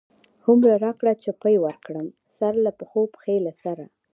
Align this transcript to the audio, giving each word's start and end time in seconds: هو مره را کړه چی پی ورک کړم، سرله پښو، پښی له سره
هو 0.43 0.51
مره 0.61 0.77
را 0.85 0.91
کړه 0.99 1.13
چی 1.21 1.29
پی 1.41 1.55
ورک 1.63 1.79
کړم، 1.87 2.07
سرله 2.35 2.71
پښو، 2.79 3.01
پښی 3.13 3.37
له 3.45 3.51
سره 3.61 3.85